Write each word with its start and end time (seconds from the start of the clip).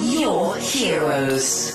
your 0.00 0.56
heroes. 0.56 1.74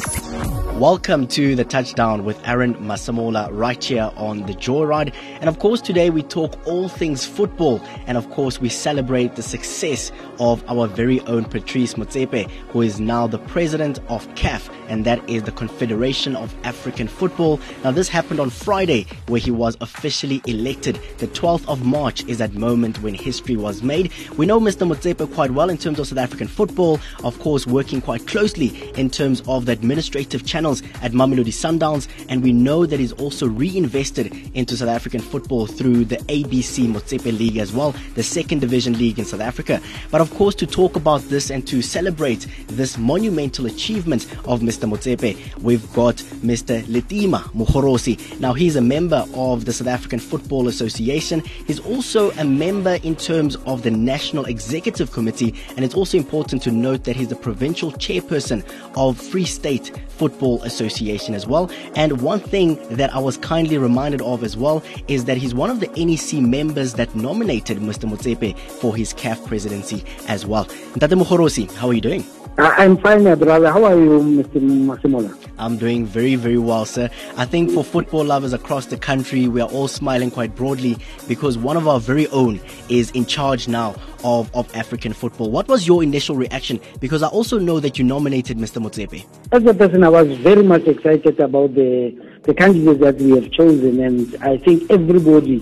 Welcome 0.76 1.28
to 1.28 1.56
the 1.56 1.64
touchdown 1.64 2.26
with 2.26 2.38
Aaron 2.46 2.76
Masemola 2.76 3.48
right 3.50 3.82
here 3.82 4.12
on 4.18 4.42
the 4.42 4.54
Joyride. 4.54 5.16
And 5.40 5.48
of 5.48 5.60
course, 5.60 5.80
today 5.80 6.10
we 6.10 6.22
talk 6.22 6.60
all 6.68 6.90
things 6.90 7.26
football. 7.26 7.80
And 8.08 8.18
of 8.18 8.30
course, 8.32 8.60
we 8.60 8.68
celebrate 8.68 9.38
the 9.38 9.42
success 9.42 10.12
of 10.38 10.70
our 10.70 10.88
very 10.88 11.22
own 11.22 11.46
Patrice 11.46 11.94
Motsepe, 11.94 12.50
who 12.72 12.82
is 12.82 13.00
now 13.00 13.26
the 13.26 13.38
president 13.38 14.00
of 14.10 14.28
CAF, 14.36 14.70
and 14.90 15.06
that 15.06 15.28
is 15.30 15.44
the 15.44 15.54
Confederation 15.54 16.36
of 16.36 16.54
African 16.66 17.08
Football. 17.08 17.62
Now, 17.86 17.92
this 17.92 18.10
happened 18.10 18.42
on 18.42 18.50
Friday, 18.50 19.08
where 19.28 19.40
he 19.40 19.52
was 19.52 19.78
officially 19.80 20.42
elected. 20.46 21.00
The 21.20 21.28
12th 21.28 21.66
of 21.70 21.86
March 21.86 22.26
is 22.26 22.40
that 22.40 22.54
moment 22.54 23.02
when 23.02 23.14
history 23.14 23.56
was 23.56 23.82
made. 23.82 24.12
We 24.36 24.46
know 24.46 24.60
Mr. 24.60 24.86
Motsepe 24.86 25.34
quite 25.34 25.52
well 25.52 25.70
in 25.70 25.78
terms 25.78 26.00
of 26.00 26.08
South 26.08 26.20
African 26.20 26.50
football, 26.50 27.00
of 27.24 27.40
course, 27.40 27.66
working 27.66 28.02
quite 28.02 28.15
closely 28.20 28.92
in 28.94 29.10
terms 29.10 29.42
of 29.48 29.66
the 29.66 29.72
administrative 29.72 30.46
channels 30.46 30.82
at 31.02 31.12
Mamelodi 31.12 31.54
Sundowns, 31.54 32.08
and 32.30 32.44
we 32.44 32.54
know 32.54 32.86
that 32.86 33.00
he's 33.00 33.14
also 33.14 33.48
reinvested 33.48 34.34
into 34.56 34.78
South 34.78 34.90
African 34.90 35.22
football 35.22 35.68
through 35.68 36.06
the 36.06 36.18
ABC 36.18 36.88
Motsepe 36.88 37.38
League 37.38 37.58
as 37.58 37.74
well, 37.74 37.94
the 38.16 38.24
second 38.24 38.60
division 38.60 38.98
league 38.98 39.20
in 39.20 39.26
South 39.26 39.42
Africa. 39.42 39.82
But 40.12 40.22
of 40.22 40.34
course, 40.36 40.56
to 40.56 40.68
talk 40.68 40.96
about 40.96 41.22
this 41.24 41.50
and 41.50 41.68
to 41.68 41.82
celebrate 41.82 42.48
this 42.68 42.98
monumental 42.98 43.66
achievement 43.66 44.26
of 44.46 44.62
Mr. 44.62 44.90
Motsepe, 44.90 45.36
we've 45.62 45.92
got 45.94 46.16
Mr. 46.44 46.84
Letima 46.84 47.42
Mogorosi. 47.54 48.40
Now, 48.40 48.54
he's 48.54 48.76
a 48.76 48.82
member 48.82 49.26
of 49.34 49.66
the 49.66 49.74
South 49.74 49.88
African 49.88 50.20
Football 50.20 50.68
Association. 50.68 51.42
He's 51.68 51.80
also 51.80 52.32
a 52.32 52.44
member 52.44 52.96
in 53.04 53.16
terms 53.16 53.56
of 53.66 53.84
the 53.84 53.92
National 53.92 54.46
Executive 54.46 55.12
Committee, 55.12 55.54
and 55.76 55.84
it's 55.84 55.96
also 55.96 56.18
important 56.18 56.62
to 56.64 56.72
note 56.72 57.04
that 57.04 57.16
he's 57.16 57.30
the 57.30 57.36
provincial 57.36 57.92
chairperson 58.06 58.64
of 58.96 59.20
Free 59.20 59.46
State 59.46 59.92
Football 60.10 60.62
Association 60.64 61.34
as 61.34 61.48
well. 61.48 61.72
And 61.96 62.22
one 62.22 62.40
thing 62.40 62.76
that 62.96 63.14
I 63.14 63.20
was 63.20 63.38
kindly 63.38 63.78
reminded 63.78 64.22
of 64.22 64.44
as 64.44 64.56
well 64.56 64.84
is 65.08 65.26
that 65.26 65.38
he's 65.38 65.56
one 65.56 65.70
of 65.70 65.80
the 65.80 65.88
NEC 65.88 66.42
members 66.42 66.94
that 66.94 67.16
nominated 67.16 67.78
Mr. 67.80 68.10
Motsepe 68.10 68.58
for 68.58 68.96
his 68.96 69.14
CAF 69.14 69.46
presidency 69.48 70.04
as 70.28 70.46
well. 70.46 70.66
Ntate 70.96 71.20
Mogorosi, 71.22 71.72
how 71.76 71.88
are 71.88 71.94
you 71.94 72.02
doing? 72.02 72.24
I'm 72.58 72.98
fine, 72.98 73.26
my 73.26 73.36
brother. 73.36 73.70
How 73.70 73.84
are 73.84 73.98
you, 74.00 74.22
Mr. 74.22 74.62
Masemola? 74.62 75.38
I'm 75.58 75.78
doing 75.78 76.06
very, 76.06 76.36
very 76.36 76.58
well, 76.58 76.86
sir. 76.86 77.10
I 77.36 77.46
think 77.46 77.72
for 77.72 77.84
football 77.84 78.24
lovers 78.24 78.54
across 78.54 78.86
the 78.86 78.98
country, 78.98 79.50
we 79.50 79.60
are 79.60 79.68
all 79.68 79.90
smiling 79.90 80.32
quite 80.32 80.56
broadly 80.56 80.96
because 81.28 81.58
one 81.58 81.76
of 81.76 81.86
our 81.86 82.00
very 82.00 82.28
own 82.30 82.62
is 82.88 83.12
in 83.12 83.26
charge 83.26 83.68
now 83.68 83.94
of, 84.24 84.50
of 84.56 84.74
African 84.74 85.12
football. 85.12 85.52
What 85.52 85.68
was 85.68 85.86
your 85.86 86.02
initial 86.02 86.38
reaction? 86.38 86.80
Because 87.02 87.24
I 87.24 87.28
also 87.28 87.60
know 87.60 87.82
that 87.82 88.00
you 88.00 88.06
nominated 88.06 88.58
Mr. 88.58 88.82
Motsepe. 88.82 89.26
As 89.52 89.66
a 89.66 89.74
person, 89.74 90.06
I 90.06 90.10
was 90.10 90.38
very 90.38 90.64
much 90.64 90.84
excited 90.86 91.38
about 91.42 91.76
the, 91.76 92.18
the 92.44 92.54
candidates 92.54 93.02
that 93.02 93.18
we 93.18 93.32
have 93.32 93.52
chosen, 93.52 94.00
and 94.00 94.34
I 94.42 94.58
think 94.60 94.90
everybody, 94.90 95.60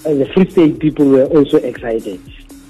the 0.00 0.30
Free 0.34 0.50
State 0.50 0.80
people, 0.80 1.06
were 1.06 1.24
also 1.24 1.56
excited. 1.56 2.20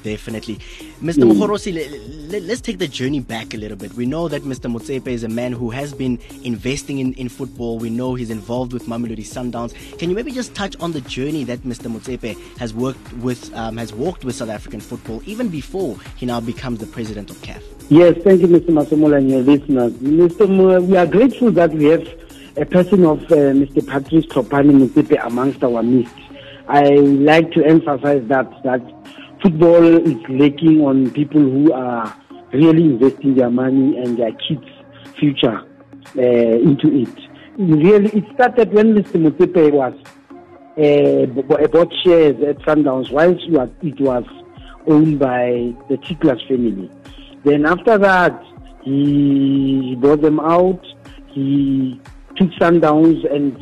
Definitely. 0.07 0.59
Mr. 1.03 1.25
Mm. 1.25 1.33
Mogorosi, 1.33 2.31
let, 2.31 2.43
us 2.45 2.61
take 2.61 2.79
the 2.79 2.87
journey 2.87 3.19
back 3.19 3.55
a 3.55 3.57
little 3.57 3.77
bit. 3.77 3.93
We 3.95 4.07
know 4.07 4.29
that 4.29 4.45
Mr. 4.45 4.71
Motsepe 4.73 5.09
is 5.09 5.25
a 5.25 5.29
man 5.29 5.51
who 5.51 5.71
has 5.71 5.93
been 5.93 6.21
investing 6.45 7.01
in, 7.01 7.13
in 7.15 7.29
football. 7.29 7.81
We 7.81 7.91
know 7.91 8.15
he's 8.15 8.31
involved 8.31 8.73
with 8.73 8.85
Mamelodi 8.87 9.27
Sundowns. 9.27 9.75
Can 9.99 10.09
you 10.09 10.15
maybe 10.15 10.31
just 10.31 10.55
touch 10.55 10.77
on 10.79 10.93
the 10.93 11.01
journey 11.01 11.43
that 11.43 11.63
Mr. 11.63 11.91
Motsepe 11.93 12.39
has 12.59 12.73
worked 12.73 13.13
with, 13.15 13.53
um, 13.57 13.79
has 13.79 13.93
walked 13.93 14.25
with 14.25 14.37
South 14.37 14.49
African 14.49 14.79
football 14.79 15.21
even 15.27 15.49
before 15.49 15.99
he 16.15 16.25
now 16.25 16.39
becomes 16.39 16.79
the 16.79 16.87
president 16.87 17.29
of 17.29 17.39
CAF? 17.43 17.61
Yes, 17.89 18.17
thank 18.23 18.43
you, 18.43 18.47
Mr. 18.47 18.69
Masemola 18.69 19.17
and 19.17 19.29
your 19.29 19.41
listeners. 19.41 19.93
Mr. 19.95 20.87
We 20.87 20.97
are 20.97 21.07
grateful 21.07 21.51
that 21.51 21.73
we 21.73 21.87
have 21.87 22.07
a 22.57 22.65
person 22.65 23.05
of 23.05 23.25
uh, 23.25 23.59
Mr. 23.59 23.85
Patrice 23.85 24.27
Tlhopane 24.27 24.71
Motsepe 24.71 25.27
amongst 25.27 25.65
our 25.65 25.83
midst. 25.83 26.15
I 26.69 26.91
like 26.91 27.51
to 27.53 27.65
emphasize 27.65 28.23
that 28.29 28.63
that 28.63 28.83
football 29.43 29.85
is 29.85 30.19
lacking 30.29 30.81
on 30.81 31.11
people 31.11 31.41
who 31.41 31.73
are 31.73 32.15
really 32.53 32.85
investing 32.85 33.35
their 33.35 33.51
money 33.51 33.97
and 33.99 34.19
their 34.19 34.33
kids' 34.33 34.67
future 35.19 35.65
uh, 36.17 36.21
into 36.21 36.89
it. 36.93 37.19
Really, 37.59 38.11
it 38.19 38.25
started 38.35 38.73
when 38.73 38.95
Mr. 38.95 39.21
Motsepe 39.21 39.73
was 39.73 39.95
uh, 40.79 41.67
bought 41.69 41.93
shares 42.05 42.37
at 42.43 42.59
Sundowns 42.59 43.11
whilst 43.11 43.45
it 43.83 44.01
was 44.01 44.25
owned 44.87 45.19
by 45.19 45.75
the 45.89 45.97
Tsichlas 45.97 46.47
family. 46.47 46.91
Then 47.45 47.65
after 47.67 47.99
that, 47.99 48.43
he 48.83 49.97
bought 49.99 50.21
them 50.21 50.39
out. 50.41 50.85
He 51.29 52.01
took 52.37 52.51
Sundowns 52.53 53.25
and 53.33 53.57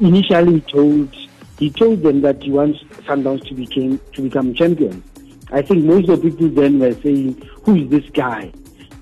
initially 0.00 0.60
told 0.62 1.14
he 1.58 1.70
told 1.70 2.02
them 2.02 2.22
that 2.22 2.42
he 2.42 2.50
wants 2.50 2.80
Sundowns 3.06 3.46
to 3.48 3.54
become 3.54 4.00
to 4.14 4.22
become 4.22 4.54
champions. 4.54 5.04
I 5.52 5.62
think 5.62 5.84
most 5.84 6.08
of 6.08 6.22
the 6.22 6.30
people 6.30 6.48
then 6.48 6.78
were 6.78 6.94
saying, 6.94 7.48
who 7.64 7.76
is 7.76 7.90
this 7.90 8.08
guy? 8.10 8.50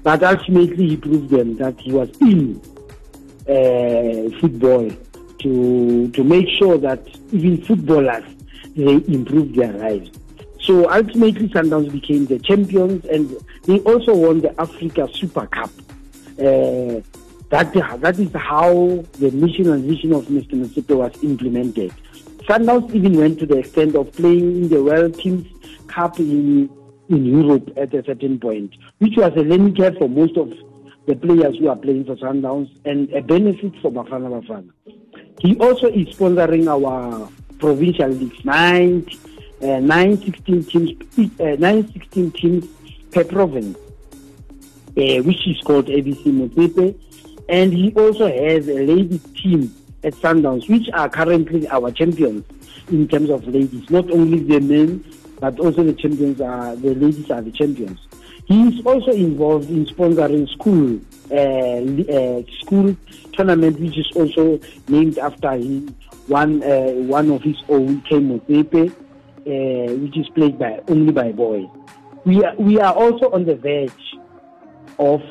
But 0.02 0.22
ultimately 0.22 0.88
he 0.88 0.96
proved 0.96 1.30
them 1.30 1.56
that 1.56 1.78
he 1.78 1.92
was 1.92 2.10
in 2.20 2.60
uh, 3.48 4.38
football 4.40 4.90
to 5.40 6.08
to 6.08 6.24
make 6.24 6.46
sure 6.58 6.76
that 6.78 7.06
even 7.32 7.62
footballers 7.64 8.24
they 8.76 8.94
improved 9.12 9.54
their 9.54 9.72
lives. 9.72 10.10
So 10.60 10.90
ultimately 10.90 11.48
Sundowns 11.48 11.90
became 11.90 12.26
the 12.26 12.38
champions 12.38 13.04
and 13.06 13.36
they 13.64 13.78
also 13.80 14.14
won 14.14 14.40
the 14.40 14.58
Africa 14.60 15.08
Super 15.12 15.46
Cup. 15.46 15.70
Uh, 16.38 17.00
that, 17.50 17.72
that 18.00 18.18
is 18.18 18.32
how 18.34 19.04
the 19.18 19.30
mission 19.32 19.70
and 19.70 19.84
vision 19.84 20.12
of 20.12 20.26
Mr. 20.26 20.52
Motsepe 20.52 20.96
was 20.96 21.24
implemented. 21.24 21.92
Sundowns 22.44 22.94
even 22.94 23.14
went 23.14 23.38
to 23.40 23.46
the 23.46 23.58
extent 23.58 23.96
of 23.96 24.12
playing 24.12 24.62
in 24.62 24.68
the 24.68 24.82
World 24.82 25.18
Teams 25.18 25.46
Cup 25.90 26.18
in, 26.18 26.70
in 27.08 27.24
Europe 27.24 27.70
at 27.76 27.92
a 27.94 28.04
certain 28.04 28.38
point, 28.38 28.74
which 28.98 29.16
was 29.16 29.32
a 29.36 29.40
learning 29.40 29.76
curve 29.76 29.96
for 29.98 30.08
most 30.08 30.36
of 30.36 30.52
the 31.06 31.16
players 31.16 31.56
who 31.58 31.68
are 31.68 31.76
playing 31.76 32.04
for 32.04 32.16
Sundowns 32.16 32.70
and 32.84 33.10
a 33.12 33.20
benefit 33.20 33.72
for 33.82 33.90
Bafana 33.90 34.28
Bafana. 34.30 34.70
He 35.40 35.56
also 35.58 35.88
is 35.88 36.08
sponsoring 36.08 36.68
our 36.68 37.28
provincial 37.58 38.08
leagues, 38.08 38.44
nine, 38.44 39.06
uh, 39.62 39.80
nine 39.80 40.16
16 40.22 40.64
teams, 40.64 41.40
uh, 41.40 41.56
nine 41.58 41.90
16 41.92 42.30
teams 42.32 42.66
per 43.10 43.24
province, 43.24 43.76
uh, 43.76 45.22
which 45.22 45.48
is 45.48 45.60
called 45.62 45.86
ABC 45.86 46.24
Motsepe. 46.26 46.94
And 47.48 47.72
he 47.72 47.92
also 47.94 48.26
has 48.28 48.68
a 48.68 48.86
ladies 48.86 49.22
team 49.34 49.74
at 50.04 50.14
Sundowns, 50.14 50.68
which 50.68 50.88
are 50.92 51.08
currently 51.08 51.68
our 51.68 51.90
champions 51.90 52.44
in 52.90 53.08
terms 53.08 53.30
of 53.30 53.46
ladies, 53.46 53.88
not 53.90 54.10
only 54.10 54.40
the 54.40 54.60
men, 54.60 55.04
but 55.40 55.58
also 55.58 55.82
the 55.82 55.94
champions 55.94 56.40
are 56.40 56.76
the 56.76 56.94
ladies 56.94 57.30
are 57.30 57.40
the 57.40 57.50
champions. 57.50 57.98
He 58.44 58.62
is 58.68 58.84
also 58.84 59.12
involved 59.12 59.70
in 59.70 59.86
sponsoring 59.86 60.48
school 60.50 61.00
uh, 61.30 62.12
uh, 62.12 62.42
school 62.60 62.96
tournament, 63.32 63.80
which 63.80 63.96
is 63.96 64.10
also 64.14 64.60
named 64.88 65.18
after 65.18 65.52
him. 65.52 65.94
One 66.26 66.62
uh, 66.62 66.92
one 67.08 67.30
of 67.30 67.42
his 67.42 67.56
own, 67.68 68.02
Kay 68.02 68.18
Motsepe, 68.18 68.90
uh, 68.90 69.94
which 69.96 70.16
is 70.16 70.28
played 70.30 70.58
by 70.58 70.80
only 70.88 71.12
by 71.12 71.32
boys. 71.32 71.68
We 72.24 72.44
are 72.44 72.54
we 72.56 72.78
are 72.78 72.92
also 72.92 73.30
on 73.30 73.46
the 73.46 73.56
verge 73.56 73.92
of 74.98 75.22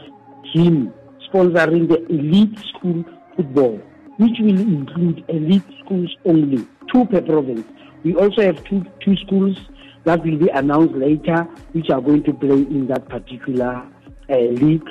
him 0.54 0.94
sponsoring 1.32 1.88
the 1.88 2.06
elite 2.08 2.58
school 2.70 3.06
football, 3.36 3.78
which 4.18 4.40
will 4.40 4.60
include 4.60 5.24
elite 5.28 5.64
schools 5.84 6.16
only, 6.26 6.66
two 6.92 7.06
per 7.06 7.22
province. 7.22 7.68
We 8.04 8.16
also 8.16 8.42
have 8.42 8.64
two 8.64 8.86
two 9.02 9.16
schools 9.18 9.58
that 10.06 10.24
will 10.24 10.38
be 10.38 10.50
announced 10.50 10.96
later, 10.96 11.44
which 11.74 11.90
are 11.90 12.02
going 12.02 12.24
to 12.24 12.34
play 12.34 12.62
in 12.62 12.88
that 12.88 13.08
particular 13.10 13.86
uh, 14.30 14.36
league, 14.36 14.88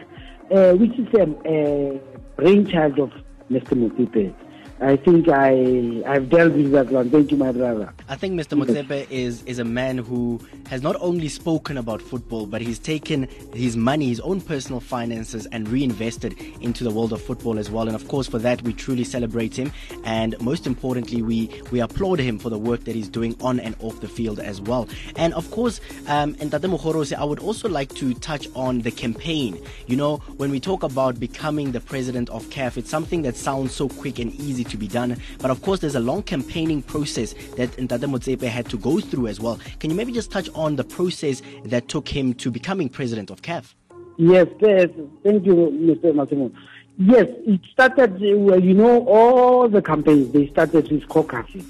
uh, 0.55 0.73
which 0.75 0.99
is 0.99 1.09
a, 1.15 1.27
a 1.47 2.01
brainchild 2.37 2.99
of 2.99 3.13
Mr. 3.51 3.75
Motsepe. 3.75 4.35
I 4.81 4.97
think 4.97 5.29
I 5.29 6.03
I've 6.07 6.31
dealt 6.31 6.53
with 6.53 6.71
that 6.73 6.91
one. 6.91 7.11
Thank 7.11 7.33
you, 7.33 7.37
my 7.37 7.53
brother. 7.53 7.93
I 8.11 8.17
think 8.17 8.41
Mr. 8.41 8.59
Motsepe 8.59 9.07
is 9.11 9.43
is 9.43 9.59
a 9.59 9.65
man 9.65 9.99
who 9.99 10.41
has 10.69 10.81
not 10.81 10.97
only 10.99 11.29
spoken 11.29 11.77
about 11.77 12.01
football, 12.01 12.47
but 12.47 12.63
he's 12.63 12.79
taken 12.79 13.29
his 13.53 13.77
money, 13.77 14.09
his 14.09 14.21
own 14.21 14.41
personal 14.41 14.81
finances, 14.81 15.45
and 15.53 15.69
reinvested 15.69 16.33
into 16.63 16.85
the 16.85 16.91
world 16.91 17.13
of 17.13 17.21
football 17.21 17.59
as 17.59 17.71
well. 17.71 17.87
And 17.87 17.95
of 17.95 18.09
course, 18.09 18.27
for 18.27 18.39
that 18.39 18.63
we 18.63 18.73
truly 18.73 19.05
celebrate 19.05 19.59
him, 19.59 19.73
and 20.05 20.41
most 20.41 20.67
importantly, 20.67 21.21
we 21.21 21.51
we 21.71 21.81
applaud 21.81 22.19
him 22.19 22.39
for 22.39 22.49
the 22.49 22.59
work 22.59 22.85
that 22.85 22.95
he's 22.95 23.11
doing 23.11 23.37
on 23.43 23.61
and 23.61 23.77
off 23.81 24.01
the 24.01 24.09
field 24.09 24.41
as 24.41 24.59
well. 24.63 24.89
And 25.17 25.35
of 25.35 25.51
course, 25.51 25.79
um, 26.07 26.35
Ntate 26.37 26.65
Mogorosi, 26.65 27.15
I 27.15 27.25
would 27.25 27.41
also 27.41 27.69
like 27.69 27.95
to 27.97 28.15
touch 28.15 28.49
on 28.55 28.81
the 28.81 28.91
campaign. 28.91 29.61
You 29.87 29.97
know, 29.97 30.17
when 30.39 30.51
we 30.51 30.61
talk 30.61 30.83
about 30.83 31.21
becoming 31.21 31.73
the 31.73 31.81
president 31.81 32.31
of 32.31 32.47
CAF, 32.47 32.79
it's 32.79 32.89
something 32.89 33.21
that 33.23 33.37
sounds 33.37 33.75
so 33.75 33.91
quick 33.91 34.19
and 34.19 34.33
easy 34.33 34.65
to 34.65 34.79
be 34.79 34.89
done. 34.89 35.19
But 35.41 35.51
of 35.51 35.61
course, 35.61 35.81
there's 35.81 35.95
a 35.95 36.01
long 36.01 36.23
campaigning 36.23 36.81
process 36.81 37.35
that 37.57 37.77
Ntate 37.99 38.11
Motsepe 38.11 38.47
had 38.49 38.69
to 38.71 38.79
go 38.79 39.01
through 39.01 39.27
as 39.27 39.41
well. 39.41 39.59
Can 39.81 39.91
you 39.91 39.97
maybe 39.97 40.13
just 40.13 40.31
touch 40.31 40.49
on 40.55 40.77
the 40.77 40.85
process 40.85 41.43
that 41.65 41.89
took 41.89 42.09
him 42.09 42.35
to 42.35 42.51
becoming 42.51 42.89
president 42.89 43.31
of 43.31 43.43
CAF? 43.43 43.75
Yes, 44.17 44.49
yes. 44.61 44.89
Thank 45.23 45.47
you, 45.47 45.55
Mr. 45.55 46.15
Massimo. 46.15 46.51
Yes, 46.99 47.27
it 47.47 47.61
started, 47.73 48.15
uh, 48.15 48.57
you 48.57 48.75
know, 48.75 49.07
all 49.07 49.69
the 49.69 49.81
campaigns, 49.81 50.33
they 50.33 50.49
started 50.49 50.91
with 50.91 51.09
caucuses. 51.09 51.65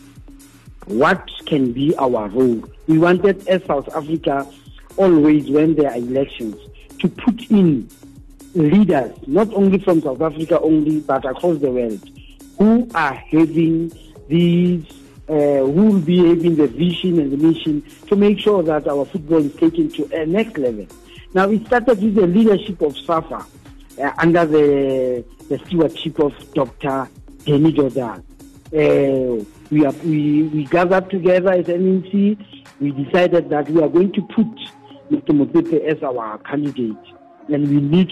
What 0.87 1.31
can 1.45 1.73
be 1.73 1.95
our 1.97 2.29
role? 2.29 2.65
We 2.87 2.99
wanted, 2.99 3.47
as 3.47 3.63
South 3.65 3.95
Africa, 3.95 4.47
always 4.97 5.51
when 5.51 5.75
there 5.75 5.91
are 5.91 5.97
elections, 5.97 6.57
to 7.01 7.09
put 7.09 7.51
in 7.51 7.89
leaders, 8.55 9.13
not 9.27 9.53
only 9.53 9.79
from 9.79 10.01
South 10.01 10.23
Africa 10.23 10.59
only, 10.61 11.01
but 11.01 11.27
across 11.27 11.59
the 11.59 11.71
world, 11.71 12.01
who 12.57 12.89
are 12.95 13.13
having 13.13 13.93
these, 14.29 14.87
uh, 15.29 15.35
who 15.35 15.87
will 15.87 16.01
be 16.01 16.27
having 16.27 16.57
the 16.57 16.67
vision 16.67 17.19
and 17.19 17.33
the 17.33 17.37
mission 17.37 17.83
to 18.07 18.17
make 18.17 18.39
sure 18.39 18.63
that 18.63 18.89
our 18.89 19.05
football 19.05 19.45
is 19.45 19.55
taken 19.57 19.91
to 19.91 20.09
a 20.15 20.27
next 20.27 20.57
level. 20.57 20.87
Now, 21.35 21.51
it 21.51 21.67
started 21.67 22.03
with 22.03 22.15
the 22.15 22.27
leadership 22.27 22.81
of 22.81 22.97
SAFA 22.97 23.45
uh, 24.03 24.13
under 24.19 24.47
the, 24.47 25.25
the 25.49 25.59
stewardship 25.67 26.19
of 26.21 26.33
Dr. 26.55 27.09
Danny 27.45 27.73
Jordaan. 27.73 28.23
Uh, 28.73 29.45
we, 29.71 29.85
are, 29.85 29.93
we, 30.05 30.45
we 30.45 30.65
gathered 30.65 31.11
together 31.11 31.51
as 31.51 31.69
NEC. 31.69 32.39
We 32.81 32.93
decided 32.93 33.51
that 33.51 33.69
we 33.69 33.83
are 33.83 33.89
going 33.89 34.13
to 34.13 34.23
put 34.23 34.47
Mr. 35.11 35.31
Motsepe 35.31 35.85
as 35.85 36.03
our 36.03 36.39
candidate. 36.39 36.97
And 37.49 37.69
we 37.69 37.81
need 37.81 38.11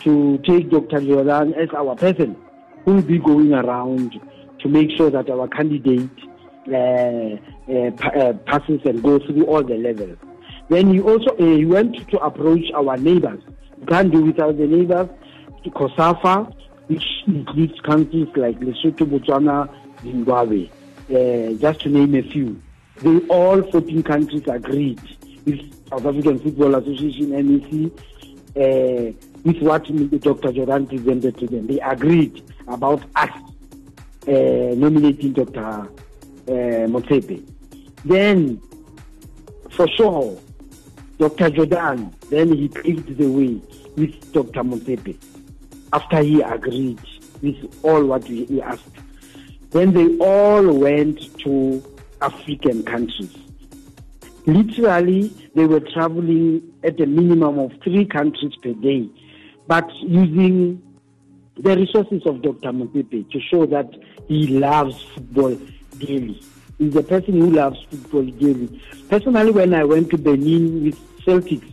to 0.00 0.38
take 0.46 0.70
Dr. 0.70 1.00
Jordaan 1.00 1.56
as 1.56 1.68
our 1.74 1.96
person 1.96 2.36
who 2.84 2.94
will 2.94 3.02
be 3.02 3.18
going 3.18 3.52
around 3.52 4.20
to 4.58 4.68
make 4.68 4.90
sure 4.96 5.10
that 5.10 5.30
our 5.30 5.48
candidate 5.48 6.10
passes 8.46 8.80
and 8.84 9.02
goes 9.02 9.22
through 9.24 9.44
all 9.46 9.62
the 9.62 9.76
levels. 9.76 10.18
Then 10.68 10.94
he 10.94 11.00
also 11.00 11.30
uh, 11.36 11.56
he 11.56 11.64
went 11.64 12.08
to 12.10 12.18
approach 12.20 12.70
our 12.74 12.96
neighbors. 12.96 13.42
You 13.80 13.86
can't 13.86 14.12
do 14.12 14.22
without 14.22 14.56
the 14.56 14.66
neighbors. 14.66 15.08
To 15.64 15.70
COSAFA, 15.70 16.54
which 16.86 17.04
includes 17.26 17.78
countries 17.80 18.28
like 18.34 18.58
Lesotho, 18.60 19.04
Botswana, 19.04 19.68
Zimbabwe, 20.02 20.70
uh, 21.10 21.52
just 21.58 21.80
to 21.82 21.90
name 21.90 22.14
a 22.14 22.22
few. 22.22 22.60
They 22.96 23.18
all 23.26 23.62
14 23.62 24.02
countries 24.02 24.42
agreed 24.46 25.00
with 25.44 25.60
South 25.88 26.06
African 26.06 26.38
Football 26.38 26.76
Association 26.76 27.32
uh, 28.56 29.12
with 29.44 29.62
what 29.62 29.84
Dr. 29.84 30.52
Jordaan 30.52 30.88
presented 30.88 31.36
to 31.38 31.46
them. 31.46 31.66
They 31.66 31.80
agreed 31.80 32.42
about 32.68 33.02
us 33.16 33.30
uh, 34.28 34.74
nominating 34.76 35.32
Dr. 35.32 35.88
Uh. 36.50 37.36
Then, 38.04 38.60
for 39.70 39.86
sure, 39.88 40.38
Dr. 41.18 41.50
Jordaan, 41.50 42.12
then 42.30 42.52
he 42.56 42.68
paved 42.68 43.16
the 43.16 43.26
way 43.26 43.60
with 43.96 44.32
Dr. 44.32 44.62
Motsepe 44.64 45.16
after 45.92 46.22
he 46.22 46.40
agreed 46.40 46.98
with 47.42 47.56
all 47.82 48.04
what 48.04 48.28
we 48.28 48.60
asked. 48.62 48.84
Then 49.70 49.92
they 49.92 50.16
all 50.18 50.72
went 50.72 51.38
to 51.40 51.82
African 52.20 52.82
countries. 52.82 53.36
Literally, 54.46 55.32
they 55.54 55.66
were 55.66 55.80
traveling 55.80 56.62
at 56.82 57.00
a 57.00 57.06
minimum 57.06 57.58
of 57.58 57.72
three 57.84 58.06
countries 58.06 58.54
per 58.62 58.72
day, 58.72 59.08
but 59.68 59.88
using 60.00 60.82
the 61.58 61.76
resources 61.76 62.22
of 62.26 62.42
Dr. 62.42 62.72
Motsepe 62.72 63.30
to 63.30 63.40
show 63.40 63.66
that 63.66 63.90
he 64.26 64.46
loves 64.48 65.00
football 65.14 65.56
dearly. 66.00 66.42
He's 66.78 66.96
a 66.96 67.02
person 67.02 67.40
who 67.40 67.50
loves 67.50 67.78
football 67.90 68.24
dearly. 68.24 68.82
Personally, 69.08 69.52
when 69.52 69.74
I 69.74 69.84
went 69.84 70.10
to 70.10 70.18
Benin 70.18 70.84
with 70.84 70.98
Celtics, 71.24 71.72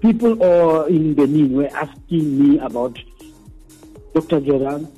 people 0.00 0.42
all 0.42 0.84
in 0.84 1.14
Benin 1.14 1.52
were 1.54 1.70
asking 1.74 2.26
me 2.38 2.58
about 2.58 2.98
Dr. 4.14 4.40
Jordaan 4.40 4.90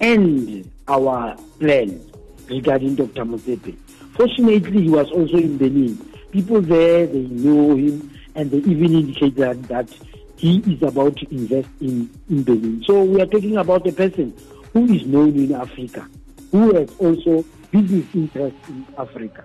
and 0.00 0.70
our 0.88 1.36
plan 1.58 2.00
regarding 2.48 2.96
Dr. 2.96 3.24
Motsepe. 3.24 3.76
Fortunately, 4.14 4.82
he 4.82 4.90
was 4.90 5.10
also 5.10 5.36
in 5.38 5.56
Benin. 5.56 5.96
People 6.30 6.60
there, 6.60 7.06
they 7.06 7.22
know 7.22 7.74
him, 7.76 8.10
and 8.34 8.50
they 8.50 8.58
even 8.58 8.94
indicated 8.94 9.36
that, 9.36 9.62
that 9.64 9.88
he 10.36 10.58
is 10.70 10.82
about 10.82 11.16
to 11.16 11.34
invest 11.34 11.68
in, 11.80 12.10
in 12.28 12.42
Benin. 12.42 12.84
So 12.86 13.02
we 13.04 13.20
are 13.22 13.26
talking 13.26 13.56
about 13.56 13.86
a 13.86 13.92
person 13.92 14.34
who 14.72 14.84
is 14.84 15.06
known 15.06 15.34
in 15.34 15.54
Africa, 15.54 16.06
who 16.50 16.74
has 16.74 16.90
also 16.98 17.44
business 17.82 18.14
interests 18.14 18.68
in 18.68 18.86
Africa. 18.96 19.44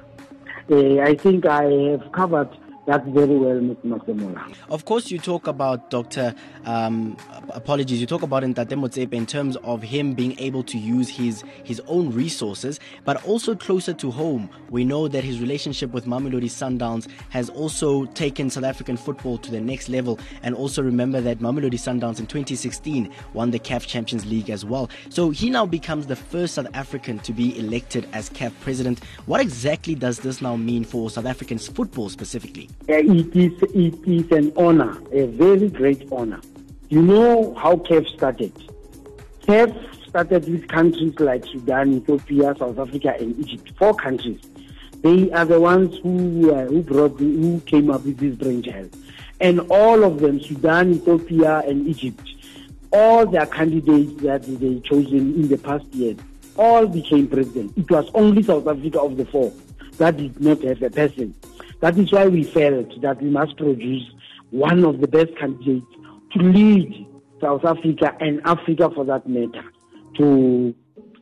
Uh, 0.69 0.99
I 1.01 1.15
think 1.15 1.45
I 1.45 1.65
have 1.91 2.11
covered 2.11 2.49
that 2.87 3.05
very 3.05 3.37
well, 3.37 3.55
Mr. 3.55 3.85
Masemola. 3.85 4.55
Of 4.69 4.85
course, 4.85 5.11
you 5.11 5.19
talk 5.19 5.47
about 5.47 5.91
Dr. 5.91 6.33
Um, 6.65 7.15
apologies, 7.49 8.01
you 8.01 8.07
talk 8.07 8.23
about 8.23 8.43
Ntate 8.43 8.69
Motsepe 8.69 9.13
in 9.13 9.25
terms 9.25 9.55
of 9.57 9.83
him 9.83 10.13
being 10.13 10.37
able 10.39 10.63
to 10.63 10.77
use 10.77 11.07
his, 11.07 11.43
his 11.63 11.79
own 11.87 12.11
resources, 12.11 12.79
but 13.05 13.23
also 13.25 13.55
closer 13.55 13.93
to 13.93 14.09
home. 14.09 14.49
We 14.69 14.83
know 14.83 15.07
that 15.07 15.23
his 15.23 15.39
relationship 15.39 15.91
with 15.91 16.05
Mamelodi 16.05 16.49
Sundowns 16.49 17.07
has 17.29 17.49
also 17.49 18.05
taken 18.05 18.49
South 18.49 18.63
African 18.63 18.97
football 18.97 19.37
to 19.37 19.51
the 19.51 19.61
next 19.61 19.87
level. 19.89 20.19
And 20.41 20.55
also 20.55 20.81
remember 20.81 21.21
that 21.21 21.39
Mamelodi 21.39 21.73
Sundowns 21.73 22.19
in 22.19 22.25
2016 22.27 23.11
won 23.33 23.51
the 23.51 23.59
CAF 23.59 23.85
Champions 23.85 24.25
League 24.25 24.49
as 24.49 24.65
well. 24.65 24.89
So 25.09 25.29
he 25.29 25.49
now 25.49 25.65
becomes 25.65 26.07
the 26.07 26.15
first 26.15 26.55
South 26.55 26.67
African 26.73 27.19
to 27.19 27.31
be 27.31 27.57
elected 27.59 28.07
as 28.13 28.29
CAF 28.31 28.53
president. 28.61 29.03
What 29.27 29.39
exactly 29.39 29.93
does 29.93 30.19
this 30.19 30.41
now 30.41 30.55
mean 30.55 30.83
for 30.83 31.09
South 31.11 31.25
Africans 31.25 31.67
football 31.67 32.09
specifically? 32.09 32.70
It 32.88 33.35
is 33.35 33.62
it 33.73 34.07
is 34.07 34.31
an 34.31 34.51
honor, 34.57 34.97
a 35.12 35.25
very 35.27 35.69
great 35.69 36.07
honor. 36.12 36.41
You 36.89 37.01
know 37.01 37.53
how 37.56 37.77
CAF 37.77 38.07
started. 38.15 38.53
CAF 39.44 39.73
started 40.07 40.50
with 40.50 40.68
countries 40.68 41.13
like 41.19 41.45
Sudan, 41.45 41.94
Ethiopia, 41.94 42.53
South 42.57 42.77
Africa, 42.77 43.15
and 43.18 43.38
Egypt. 43.39 43.71
Four 43.77 43.94
countries. 43.95 44.41
They 45.01 45.31
are 45.31 45.45
the 45.45 45.59
ones 45.59 45.97
who 46.03 46.53
uh, 46.53 46.65
who 46.65 46.83
brought 46.83 47.18
the, 47.18 47.25
who 47.25 47.62
came 47.62 47.89
up 47.89 48.03
with 48.06 48.18
this 48.18 48.35
brainchild, 48.35 48.95
and 49.39 49.62
all 49.71 50.03
of 50.03 50.19
them, 50.19 50.41
Sudan, 50.41 50.94
Ethiopia, 50.94 51.59
and 51.59 51.88
Egypt, 51.88 52.27
all 52.91 53.25
their 53.25 53.45
candidates 53.45 54.21
that 54.21 54.44
they 54.44 54.79
chosen 54.81 55.35
in 55.35 55.47
the 55.47 55.57
past 55.57 55.85
year, 55.94 56.15
all 56.57 56.88
became 56.88 57.27
president. 57.27 57.77
It 57.77 57.89
was 57.89 58.09
only 58.13 58.44
South 58.44 58.67
Africa 58.67 59.00
of 59.00 59.17
the 59.17 59.25
four 59.25 59.51
that 59.97 60.17
did 60.17 60.39
not 60.41 60.62
have 60.63 60.81
a 60.83 60.89
person. 60.89 61.33
That 61.81 61.97
is 61.97 62.11
why 62.11 62.27
we 62.27 62.43
felt 62.43 63.01
that 63.01 63.21
we 63.21 63.29
must 63.29 63.57
produce 63.57 64.03
one 64.51 64.85
of 64.85 65.01
the 65.01 65.07
best 65.07 65.35
candidates 65.38 65.85
to 66.33 66.39
lead 66.39 67.07
South 67.41 67.65
Africa 67.65 68.15
and 68.19 68.39
Africa 68.45 68.89
for 68.91 69.03
that 69.05 69.27
matter 69.27 69.63
to 70.17 70.75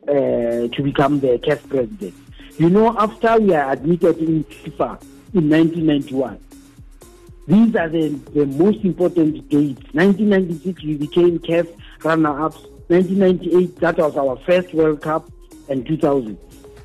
uh, 0.06 0.68
to 0.68 0.82
become 0.82 1.20
the 1.20 1.38
CAF 1.38 1.66
president. 1.68 2.14
You 2.58 2.68
know, 2.68 2.94
after 2.98 3.40
we 3.40 3.54
are 3.54 3.72
admitted 3.72 4.18
in 4.18 4.44
FIFA 4.44 5.02
in 5.34 5.48
1991, 5.48 6.38
these 7.46 7.74
are 7.76 7.88
the, 7.88 8.08
the 8.34 8.44
most 8.46 8.84
important 8.84 9.48
dates. 9.48 9.82
1996, 9.92 10.82
we 10.82 10.96
became 10.96 11.38
CAF 11.38 11.68
runner-ups. 12.04 12.66
1998, 12.88 13.76
that 13.76 13.98
was 13.98 14.16
our 14.16 14.36
first 14.38 14.74
World 14.74 15.00
Cup, 15.00 15.30
and 15.68 15.86
2000. 15.86 16.36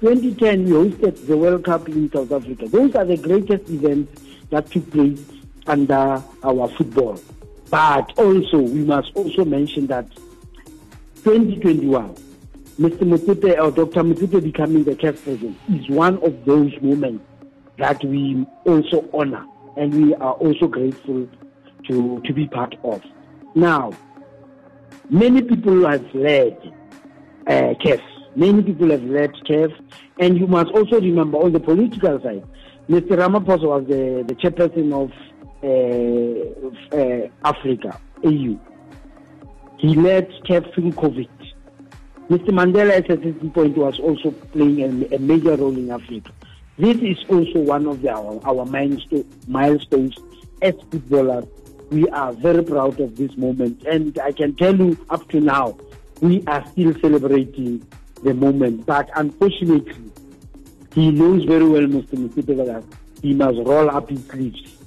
2010, 0.02 0.66
we 0.66 0.72
hosted 0.72 1.26
the 1.28 1.38
World 1.38 1.64
Cup 1.64 1.88
in 1.88 2.12
South 2.12 2.32
Africa. 2.32 2.68
Those 2.68 2.96
are 2.96 3.06
the 3.06 3.18
greatest 3.18 3.70
events 3.70 4.22
that 4.50 4.70
took 4.70 4.90
place 4.92 5.24
under 5.68 6.22
our 6.44 6.68
football. 6.70 7.20
But 7.70 8.18
also, 8.18 8.60
we 8.60 8.84
must 8.84 9.12
also 9.16 9.46
mention 9.46 9.88
that 9.88 10.10
2021, 11.24 12.14
Mr. 12.80 13.00
Motsepe 13.00 13.58
or 13.58 13.72
Dr. 13.72 14.04
Motsepe 14.04 14.44
becoming 14.44 14.84
the 14.84 14.96
CAF 14.96 15.24
president 15.24 15.58
is 15.70 15.90
one 15.90 16.22
of 16.24 16.46
those 16.46 16.72
moments 16.82 17.26
that 17.78 18.04
we 18.04 18.46
also 18.66 19.10
honor 19.14 19.46
and 19.78 19.94
we 19.94 20.14
are 20.16 20.34
also 20.34 20.68
grateful 20.68 21.28
to, 21.88 22.22
to 22.22 22.34
be 22.34 22.48
part 22.48 22.76
of. 22.84 23.02
Now, 23.56 23.94
many 25.10 25.42
people 25.42 25.88
have 25.88 26.06
led 26.14 26.58
uh, 27.48 27.74
CAF. 27.82 28.02
Many 28.36 28.64
people 28.64 28.92
have 28.92 29.04
led 29.04 29.34
CAF. 29.48 29.74
And 30.20 30.38
you 30.38 30.48
must 30.48 30.72
also 30.72 31.00
remember 31.00 31.38
on 31.38 31.54
the 31.54 31.60
political 31.60 32.22
side, 32.22 32.44
Mr. 32.90 33.18
Ramaphosa 33.18 33.64
was 33.64 33.88
the, 33.88 34.24
the 34.28 34.36
chairperson 34.36 34.94
of 34.94 35.12
uh, 35.64 36.96
uh, 36.96 37.30
Africa, 37.44 38.00
AU. 38.24 38.60
He 39.78 39.96
led 39.96 40.30
CAF 40.48 40.74
through 40.74 40.92
COVID. 40.92 41.30
Mr. 42.30 42.50
Mandela 42.50 42.92
at 42.92 43.06
a 43.10 43.16
certain 43.16 43.52
point 43.52 43.78
was 43.78 44.00
also 44.00 44.32
playing 44.32 44.82
a, 44.82 45.16
a 45.16 45.20
major 45.20 45.56
role 45.56 45.78
in 45.78 45.92
Africa. 45.92 46.32
This 46.78 46.98
is 46.98 47.18
also 47.30 47.60
one 47.60 47.86
of 47.88 48.02
the, 48.02 48.10
our, 48.10 48.40
our 48.46 48.66
milestones 48.66 50.18
as 50.62 50.74
footballers. 50.92 51.46
We 51.92 52.10
are 52.10 52.34
very 52.34 52.64
proud 52.64 53.00
of 53.00 53.16
this 53.16 53.38
moment. 53.38 53.84
And 53.86 54.18
I 54.20 54.32
can 54.32 54.56
tell 54.56 54.76
you 54.76 54.98
up 55.10 55.30
to 55.30 55.40
now, 55.40 55.78
we 56.20 56.44
are 56.48 56.66
still 56.72 56.94
celebrating 57.00 57.86
the 58.26 58.34
moment. 58.34 58.86
But 58.86 59.10
unfortunately, 59.16 60.12
he 60.94 61.12
knows 61.12 61.46
very 61.46 61.68
well, 61.68 61.82
Mr. 61.82 62.16
Motsepe, 62.18 62.66
that 62.66 62.84
he 63.22 63.34
must 63.34 63.58
roll 63.60 63.90
up 63.90 64.10
his 64.10 64.26
sleeves. 64.28 64.78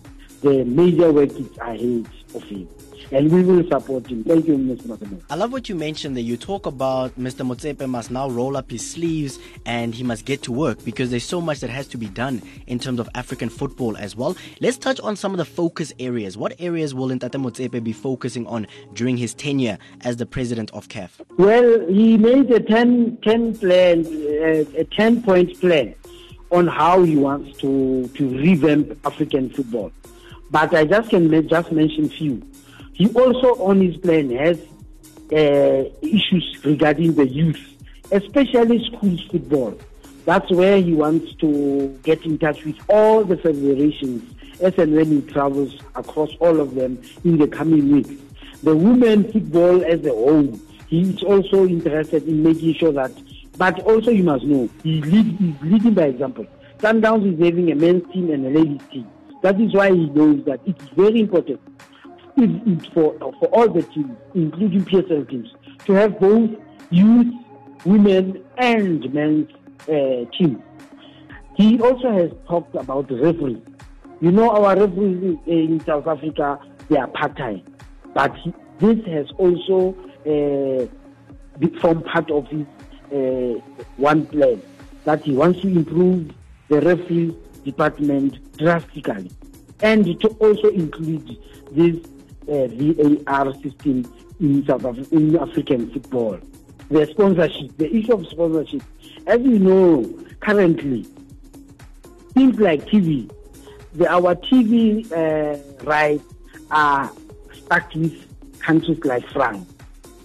The 0.42 0.64
major 0.64 1.12
work 1.12 1.30
is 1.30 1.56
ahead 1.58 2.06
of 2.34 2.42
him 2.44 2.68
and 3.10 3.30
we 3.30 3.42
will 3.42 3.66
support 3.68 4.06
him. 4.06 4.24
Thank 4.24 4.46
you, 4.46 4.56
Mr. 4.56 4.82
Motsepe. 4.82 5.22
I 5.30 5.34
love 5.34 5.52
what 5.52 5.68
you 5.68 5.74
mentioned 5.74 6.16
there. 6.16 6.24
You 6.24 6.36
talk 6.36 6.66
about 6.66 7.18
Mr. 7.18 7.46
Motsepe 7.46 7.88
must 7.88 8.10
now 8.10 8.28
roll 8.28 8.56
up 8.56 8.70
his 8.70 8.88
sleeves 8.88 9.38
and 9.66 9.94
he 9.94 10.02
must 10.02 10.24
get 10.24 10.42
to 10.42 10.52
work 10.52 10.84
because 10.84 11.10
there's 11.10 11.24
so 11.24 11.40
much 11.40 11.60
that 11.60 11.70
has 11.70 11.86
to 11.88 11.96
be 11.98 12.06
done 12.06 12.42
in 12.66 12.78
terms 12.78 13.00
of 13.00 13.08
African 13.14 13.48
football 13.48 13.96
as 13.96 14.16
well. 14.16 14.36
Let's 14.60 14.78
touch 14.78 15.00
on 15.00 15.16
some 15.16 15.32
of 15.32 15.38
the 15.38 15.44
focus 15.44 15.92
areas. 15.98 16.36
What 16.36 16.54
areas 16.58 16.94
will 16.94 17.08
Ntate 17.08 17.30
Motsepe 17.30 17.82
be 17.82 17.92
focusing 17.92 18.46
on 18.46 18.66
during 18.94 19.16
his 19.16 19.34
tenure 19.34 19.78
as 20.02 20.16
the 20.16 20.26
president 20.26 20.70
of 20.72 20.88
CAF? 20.88 21.10
Well, 21.38 21.86
he 21.88 22.18
made 22.18 22.50
a 22.50 22.60
10, 22.60 23.18
10 23.22 23.58
plan, 23.58 24.06
uh, 24.06 24.80
a 24.80 24.84
10 24.84 25.22
point 25.22 25.58
plan 25.60 25.94
on 26.50 26.66
how 26.66 27.02
he 27.02 27.16
wants 27.16 27.58
to, 27.58 28.08
to 28.08 28.28
revamp 28.38 28.98
African 29.06 29.50
football. 29.50 29.92
But 30.50 30.74
I 30.74 30.84
just 30.84 31.10
can 31.10 31.48
just 31.48 31.72
mention 31.72 32.08
few. 32.08 32.42
He 32.98 33.06
also, 33.10 33.54
on 33.62 33.80
his 33.80 33.96
plan, 33.96 34.28
has 34.30 34.58
uh, 35.32 35.88
issues 36.02 36.58
regarding 36.64 37.14
the 37.14 37.28
youth, 37.28 37.60
especially 38.10 38.84
school 38.86 39.16
football. 39.30 39.78
That's 40.24 40.50
where 40.50 40.82
he 40.82 40.94
wants 40.94 41.32
to 41.34 41.96
get 42.02 42.24
in 42.24 42.38
touch 42.38 42.64
with 42.64 42.76
all 42.88 43.22
the 43.22 43.36
federations 43.36 44.24
as 44.60 44.76
and 44.78 44.96
when 44.96 45.06
he 45.06 45.20
travels 45.22 45.78
across 45.94 46.30
all 46.40 46.58
of 46.58 46.74
them 46.74 47.00
in 47.22 47.38
the 47.38 47.46
coming 47.46 47.92
weeks. 47.92 48.20
The 48.64 48.74
women 48.74 49.30
football 49.30 49.84
as 49.84 50.04
a 50.04 50.10
whole, 50.10 50.58
he 50.88 51.02
is 51.02 51.22
also 51.22 51.68
interested 51.68 52.26
in 52.26 52.42
making 52.42 52.74
sure 52.74 52.90
that, 52.90 53.12
but 53.56 53.78
also 53.82 54.10
you 54.10 54.24
must 54.24 54.44
know, 54.44 54.68
he 54.82 55.00
lead, 55.02 55.36
he's 55.38 55.54
leading 55.62 55.94
by 55.94 56.06
example. 56.06 56.46
Sundowns 56.78 57.32
is 57.32 57.38
having 57.38 57.70
a 57.70 57.76
men's 57.76 58.12
team 58.12 58.32
and 58.32 58.44
a 58.44 58.50
ladies 58.58 58.82
team. 58.90 59.06
That 59.42 59.60
is 59.60 59.72
why 59.72 59.92
he 59.92 60.06
knows 60.06 60.44
that 60.46 60.58
it's 60.66 60.82
very 60.96 61.20
important 61.20 61.60
for, 62.92 63.14
for 63.18 63.46
all 63.52 63.68
the 63.68 63.82
teams, 63.82 64.16
including 64.34 64.84
PSL 64.84 65.28
teams, 65.28 65.48
to 65.86 65.92
have 65.92 66.18
both 66.20 66.50
youth, 66.90 67.34
women, 67.84 68.44
and 68.56 69.12
men's 69.12 69.50
uh, 69.82 70.30
teams. 70.36 70.62
He 71.56 71.80
also 71.80 72.12
has 72.12 72.30
talked 72.46 72.74
about 72.76 73.10
referees. 73.10 73.58
You 74.20 74.30
know, 74.32 74.50
our 74.50 74.76
referees 74.76 75.38
in 75.46 75.82
South 75.84 76.06
Africa, 76.06 76.60
they 76.88 76.96
are 76.96 77.08
part-time. 77.08 77.62
But 78.14 78.34
he, 78.36 78.52
this 78.78 79.04
has 79.06 79.26
also 79.38 79.94
uh, 80.26 80.86
become 81.58 82.02
part 82.02 82.30
of 82.30 82.46
his 82.48 82.66
uh, 83.12 83.60
one 83.96 84.26
plan, 84.26 84.62
that 85.04 85.22
he 85.22 85.32
wants 85.32 85.60
to 85.62 85.68
improve 85.68 86.30
the 86.68 86.80
referee 86.80 87.36
department 87.64 88.56
drastically. 88.56 89.30
And 89.80 90.04
to 90.20 90.28
also 90.40 90.68
include 90.68 91.38
this 91.70 91.96
uh, 91.96 92.17
VAR 92.48 93.54
system 93.62 94.10
in 94.40 94.64
South 94.66 94.84
Af- 94.84 95.12
in 95.12 95.36
African 95.36 95.90
football. 95.90 96.38
The 96.90 97.06
sponsorship, 97.06 97.76
the 97.76 97.94
issue 97.94 98.14
of 98.14 98.26
sponsorship. 98.26 98.82
As 99.26 99.40
you 99.42 99.58
know, 99.58 100.18
currently, 100.40 101.06
things 102.32 102.58
like 102.58 102.86
TV, 102.86 103.30
the, 103.94 104.10
our 104.10 104.34
TV 104.36 105.10
uh, 105.12 105.58
rights 105.84 106.24
are 106.70 107.10
stuck 107.52 107.94
with 107.94 108.60
countries 108.60 109.04
like 109.04 109.26
France, 109.28 109.70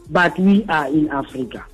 but 0.09 0.37
we 0.39 0.63
are 0.69 0.87
in 0.87 1.09
Africa. 1.09 1.65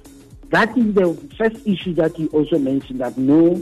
That 0.49 0.75
is 0.75 0.95
the 0.95 1.13
first 1.37 1.67
issue 1.67 1.93
that 1.95 2.17
you 2.17 2.27
also 2.29 2.57
mentioned 2.57 3.01
that 3.01 3.17
no, 3.17 3.61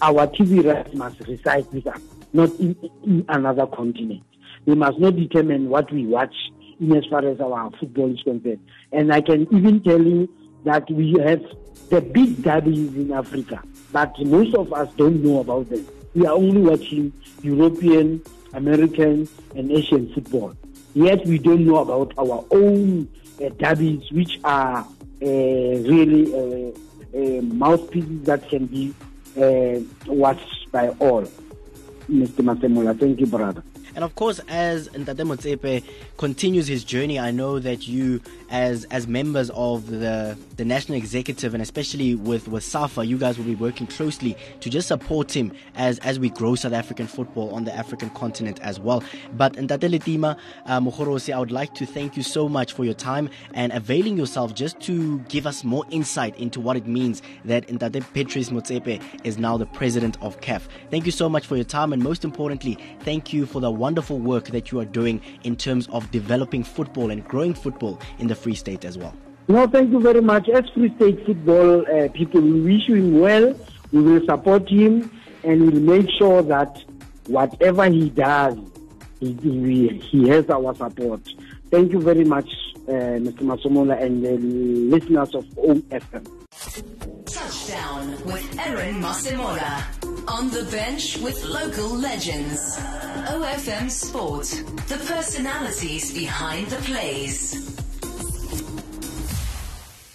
our 0.00 0.28
TV 0.28 0.64
rights 0.64 0.94
must 0.94 1.18
reside 1.26 1.66
with 1.72 1.86
us, 1.88 2.00
not 2.32 2.50
in, 2.60 2.76
in 3.04 3.24
another 3.28 3.66
continent. 3.66 4.22
We 4.66 4.74
must 4.74 4.98
not 4.98 5.16
determine 5.16 5.68
what 5.68 5.92
we 5.92 6.06
watch 6.06 6.34
in 6.80 6.96
as 6.96 7.04
far 7.06 7.26
as 7.26 7.40
our 7.40 7.70
football 7.78 8.12
is 8.12 8.22
concerned. 8.22 8.60
And 8.92 9.12
I 9.12 9.20
can 9.20 9.46
even 9.54 9.82
tell 9.82 10.00
you 10.00 10.28
that 10.64 10.90
we 10.90 11.12
have 11.20 11.42
the 11.88 12.00
big 12.00 12.42
derbies 12.42 12.94
in 12.94 13.12
Africa, 13.12 13.62
but 13.92 14.18
most 14.20 14.54
of 14.54 14.72
us 14.72 14.92
don't 14.96 15.22
know 15.22 15.40
about 15.40 15.70
them. 15.70 15.86
We 16.14 16.26
are 16.26 16.34
only 16.34 16.60
watching 16.60 17.12
European, 17.42 18.22
American, 18.52 19.28
and 19.54 19.70
Asian 19.70 20.12
football. 20.12 20.54
Yet 20.94 21.24
we 21.26 21.38
don't 21.38 21.64
know 21.64 21.76
about 21.76 22.12
our 22.18 22.44
own 22.50 23.08
uh, 23.42 23.48
derbies, 23.58 24.10
which 24.10 24.40
are 24.44 24.78
uh, 24.78 25.26
really 25.26 26.34
uh, 26.34 26.72
uh 27.12 27.42
mouthpieces 27.42 28.22
that 28.22 28.48
can 28.48 28.66
be 28.66 28.94
uh, 29.36 29.80
watched 30.06 30.70
by 30.72 30.88
all. 31.00 31.24
Mr. 32.08 32.42
Masemola, 32.42 32.98
thank 32.98 33.20
you, 33.20 33.26
brother. 33.26 33.62
And 33.94 34.04
of 34.04 34.14
course, 34.14 34.40
as 34.48 34.88
Ntate 34.88 35.24
Motsepe 35.26 35.82
continues 36.20 36.68
his 36.68 36.84
journey, 36.84 37.18
I 37.18 37.30
know 37.30 37.58
that 37.60 37.88
you, 37.88 38.20
as 38.50 38.84
as 38.96 39.06
members 39.06 39.48
of 39.54 39.86
the 39.86 40.36
the 40.58 40.66
national 40.66 40.98
executive, 40.98 41.54
and 41.54 41.62
especially 41.62 42.14
with 42.14 42.46
with 42.46 42.62
SAFA, 42.62 43.06
you 43.06 43.16
guys 43.16 43.38
will 43.38 43.46
be 43.46 43.54
working 43.54 43.86
closely 43.86 44.36
to 44.60 44.68
just 44.68 44.86
support 44.88 45.34
him 45.34 45.50
as 45.76 45.98
as 46.00 46.18
we 46.20 46.28
grow 46.28 46.56
South 46.56 46.74
African 46.74 47.06
football 47.06 47.54
on 47.54 47.64
the 47.64 47.74
African 47.74 48.10
continent 48.10 48.60
as 48.60 48.78
well. 48.78 49.02
But 49.32 49.54
Ntate 49.54 49.88
Letima 49.88 50.36
uh, 50.66 51.34
I 51.34 51.38
would 51.38 51.50
like 51.50 51.72
to 51.76 51.86
thank 51.86 52.18
you 52.18 52.22
so 52.22 52.50
much 52.50 52.74
for 52.74 52.84
your 52.84 52.92
time 52.92 53.30
and 53.54 53.72
availing 53.72 54.18
yourself 54.18 54.54
just 54.54 54.78
to 54.80 55.20
give 55.20 55.46
us 55.46 55.64
more 55.64 55.86
insight 55.90 56.38
into 56.38 56.60
what 56.60 56.76
it 56.76 56.86
means 56.86 57.22
that 57.46 57.66
Ntate 57.68 58.04
Patrice 58.12 58.50
Motsepe 58.50 59.00
is 59.24 59.38
now 59.38 59.56
the 59.56 59.64
president 59.64 60.18
of 60.20 60.38
CAF. 60.42 60.68
Thank 60.90 61.06
you 61.06 61.12
so 61.12 61.30
much 61.30 61.46
for 61.46 61.56
your 61.56 61.64
time, 61.64 61.94
and 61.94 62.02
most 62.02 62.26
importantly, 62.26 62.76
thank 63.00 63.32
you 63.32 63.46
for 63.46 63.60
the 63.62 63.70
wonderful 63.70 64.18
work 64.18 64.48
that 64.48 64.70
you 64.70 64.80
are 64.80 64.84
doing 64.84 65.22
in 65.44 65.56
terms 65.56 65.88
of 65.88 66.09
developing 66.10 66.64
football 66.64 67.10
and 67.10 67.26
growing 67.26 67.54
football 67.54 68.00
in 68.18 68.26
the 68.26 68.34
Free 68.34 68.54
State 68.54 68.84
as 68.84 68.98
well. 68.98 69.14
No, 69.48 69.66
thank 69.66 69.90
you 69.90 70.00
very 70.00 70.20
much. 70.20 70.48
As 70.48 70.68
Free 70.70 70.94
State 70.96 71.26
football 71.26 71.80
uh, 71.86 72.08
people, 72.10 72.40
we 72.40 72.60
wish 72.60 72.88
him 72.88 73.20
well. 73.20 73.54
We 73.92 74.02
will 74.02 74.24
support 74.24 74.68
him 74.68 75.10
and 75.42 75.72
we'll 75.72 75.80
make 75.80 76.08
sure 76.18 76.42
that 76.42 76.82
whatever 77.26 77.90
he 77.90 78.10
does, 78.10 78.56
he, 79.18 79.32
he, 79.42 79.88
he 80.10 80.28
has 80.28 80.48
our 80.50 80.74
support. 80.74 81.20
Thank 81.70 81.92
you 81.92 82.00
very 82.00 82.24
much, 82.24 82.48
uh, 82.88 83.18
Mr. 83.18 83.40
Masemola 83.40 84.00
and 84.00 84.24
the 84.24 84.36
listeners 84.38 85.34
of 85.34 85.44
OFM. 85.56 86.26
Touchdown 87.26 88.10
with 88.24 88.58
Aaron 88.58 89.02
Masemola. 89.02 89.99
On 90.30 90.48
the 90.48 90.62
bench 90.70 91.18
with 91.18 91.44
local 91.44 91.88
legends. 91.88 92.78
OFM 93.26 93.90
Sport. 93.90 94.46
The 94.86 94.96
personalities 95.12 96.14
behind 96.14 96.68
the 96.68 96.76
plays. 96.76 97.79